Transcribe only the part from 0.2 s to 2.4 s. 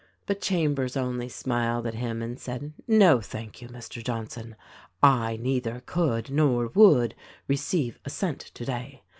''But Chambers only smiled at him and